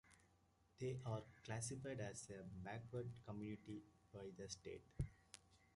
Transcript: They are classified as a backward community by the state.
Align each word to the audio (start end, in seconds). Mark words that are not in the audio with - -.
They 0.79 0.97
are 1.05 1.21
classified 1.45 1.99
as 1.99 2.27
a 2.31 2.41
backward 2.63 3.11
community 3.27 3.83
by 4.11 4.31
the 4.35 4.49
state. 4.49 4.81